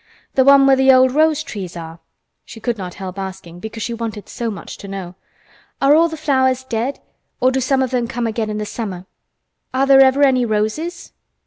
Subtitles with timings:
[0.33, 1.99] "The one where the old rose trees are."
[2.43, 5.13] She could not help asking, because she wanted so much to know.
[5.79, 6.99] "Are all the flowers dead,
[7.39, 9.05] or do some of them come again in the summer?
[9.75, 11.11] Are there ever any roses?"